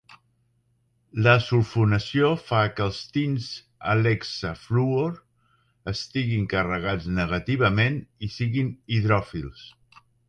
La 1.25 1.33
sulfonació 1.47 2.31
fa 2.47 2.61
que 2.79 2.83
els 2.85 3.01
tints 3.17 3.49
Alexa 3.93 4.53
Fluor 4.63 5.15
estiguin 5.95 6.49
carregats 6.55 7.07
negativament 7.21 8.01
i 8.27 8.31
siguin 8.39 8.73
hidròfils. 8.99 9.65